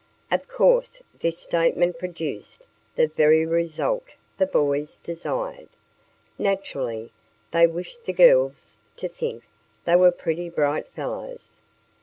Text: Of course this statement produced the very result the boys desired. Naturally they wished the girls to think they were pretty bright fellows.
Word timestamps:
Of 0.31 0.47
course 0.47 1.03
this 1.19 1.37
statement 1.37 1.99
produced 1.99 2.65
the 2.95 3.05
very 3.05 3.45
result 3.45 4.15
the 4.39 4.47
boys 4.47 4.97
desired. 4.97 5.69
Naturally 6.39 7.11
they 7.53 7.67
wished 7.67 8.05
the 8.05 8.13
girls 8.13 8.77
to 8.97 9.07
think 9.07 9.43
they 9.85 9.95
were 9.95 10.09
pretty 10.11 10.49
bright 10.49 10.87
fellows. 10.87 11.61